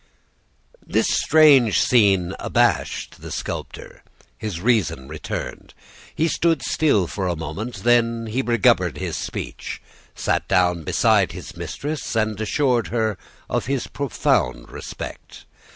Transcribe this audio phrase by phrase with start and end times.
[0.83, 4.01] "This strange scene abashed the sculptor.
[4.35, 5.75] His reason returned.
[6.15, 9.79] He stood still for a moment; then he recovered his speech,
[10.15, 13.15] sat down beside his mistress, and assured her
[13.47, 15.45] of his profound respect.